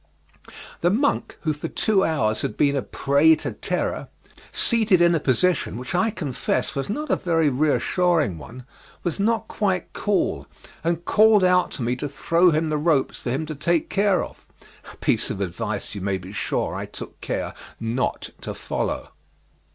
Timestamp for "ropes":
12.79-13.19